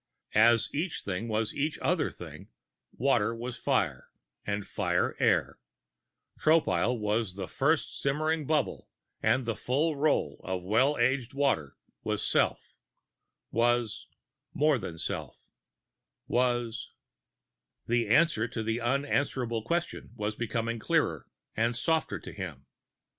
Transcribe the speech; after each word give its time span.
As 0.33 0.73
each 0.73 1.03
thing 1.03 1.27
was 1.27 1.53
each 1.53 1.77
other 1.77 2.09
thing; 2.09 2.47
water 2.91 3.35
was 3.35 3.55
fire, 3.55 4.09
and 4.47 4.65
fire 4.65 5.15
air; 5.19 5.59
Tropile 6.39 6.97
was 6.97 7.35
the 7.35 7.47
first 7.47 8.01
simmering 8.01 8.47
bubble 8.47 8.89
and 9.21 9.45
the 9.45 9.55
full 9.55 9.95
roll 9.95 10.41
of 10.43 10.63
Well 10.63 10.97
aged 10.97 11.35
Water 11.35 11.77
was 12.01 12.25
Self, 12.27 12.73
was 13.51 14.07
more 14.55 14.79
than 14.79 14.97
Self 14.97 15.51
was 16.27 16.93
The 17.85 18.07
answer 18.07 18.47
to 18.47 18.63
the 18.63 18.81
unanswerable 18.81 19.61
question 19.61 20.13
was 20.15 20.33
coming 20.49 20.79
clearer 20.79 21.27
and 21.55 21.75
softer 21.75 22.17
to 22.21 22.31
him. 22.33 22.65